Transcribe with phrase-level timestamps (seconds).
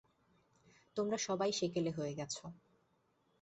[0.97, 2.35] তোমরা সবাই সেকেলে হয়ে গেছ।